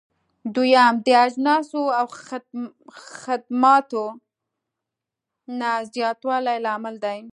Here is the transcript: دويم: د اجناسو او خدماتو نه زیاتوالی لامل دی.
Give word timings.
دويم: 0.55 0.93
د 1.05 1.07
اجناسو 1.25 1.81
او 1.99 2.05
خدماتو 3.21 4.05
نه 5.59 5.71
زیاتوالی 5.93 6.57
لامل 6.65 6.95
دی. 7.05 7.19